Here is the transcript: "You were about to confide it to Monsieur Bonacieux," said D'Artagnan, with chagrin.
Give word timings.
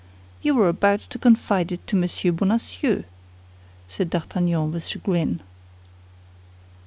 "You 0.41 0.55
were 0.55 0.67
about 0.67 1.01
to 1.01 1.19
confide 1.19 1.71
it 1.71 1.85
to 1.85 1.95
Monsieur 1.95 2.31
Bonacieux," 2.31 3.03
said 3.87 4.09
D'Artagnan, 4.09 4.71
with 4.71 4.87
chagrin. 4.87 5.41